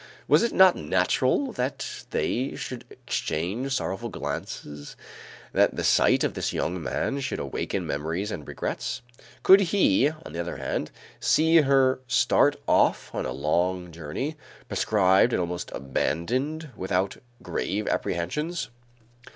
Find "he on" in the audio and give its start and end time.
9.59-10.33